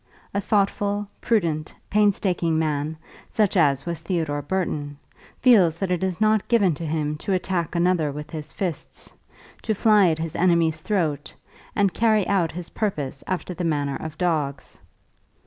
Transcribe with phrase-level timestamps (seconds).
[0.33, 2.97] A thoughtful, prudent, painstaking man,
[3.29, 4.97] such as was Theodore Burton,
[5.37, 9.13] feels that it is not given to him to attack another with his fists,
[9.61, 11.35] to fly at his enemy's throat,
[11.75, 14.79] and carry out his purpose after the manner of dogs.